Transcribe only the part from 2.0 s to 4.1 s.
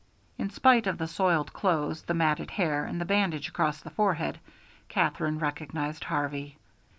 the matted hair, and the bandage across the